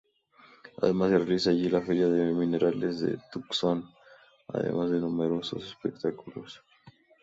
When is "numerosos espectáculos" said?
4.99-6.63